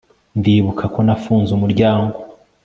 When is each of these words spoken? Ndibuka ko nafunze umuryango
Ndibuka 0.39 0.83
ko 0.93 0.99
nafunze 1.05 1.49
umuryango 1.53 2.17